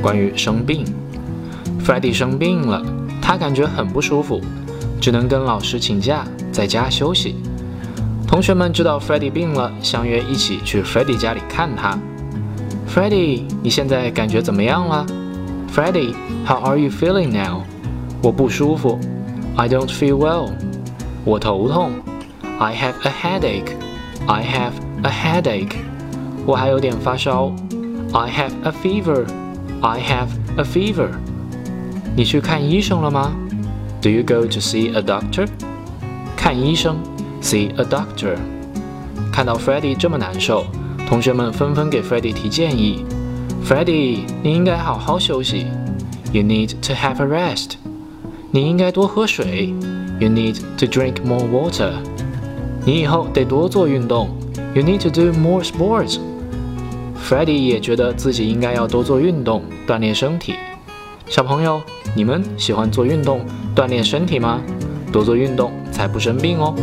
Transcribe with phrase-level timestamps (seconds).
[0.00, 0.84] 关于生病。
[1.84, 2.82] Freddie 生病了，
[3.20, 4.40] 他感觉很不舒服，
[5.00, 7.36] 只能跟老师请假，在家休息。
[8.26, 11.98] 同学们知道 Freddie 病了，相约一起去 Freddie 家里看他。
[12.88, 15.06] Freddie，你现在感觉怎么样了
[15.74, 17.62] ？Freddie，How are you feeling now？
[18.22, 18.98] 我不舒服。
[19.56, 20.50] I don't feel well。
[21.24, 21.92] 我头痛。
[22.58, 23.72] I have a headache.
[24.26, 24.72] I have
[25.02, 25.76] a headache.
[26.46, 27.52] 我还有点发烧。
[28.12, 29.24] I have a fever.
[29.81, 31.09] I have a fever.
[32.15, 33.35] 你去看医生了吗？
[34.01, 35.47] Do you go to see a doctor?
[36.35, 36.97] 看医生，
[37.41, 38.35] see a doctor.
[39.31, 40.65] 看到 Freddie 这么难受，
[41.07, 43.03] 同学们纷纷给 Freddie 提建议。
[43.65, 45.65] Freddie，你应该好好休息。
[46.31, 47.71] You need to have a rest.
[48.51, 49.73] 你应该多喝水。
[50.19, 51.91] You need to drink more water.
[52.85, 54.29] 你以后得多做运动。
[54.73, 56.19] You need to do more sports.
[57.22, 60.54] Freddy 也觉得自己应该要多做运动，锻炼身体。
[61.28, 61.80] 小朋友，
[62.16, 64.60] 你们喜欢做运动、锻炼身体吗？
[65.12, 66.74] 多做运动才不生病哦。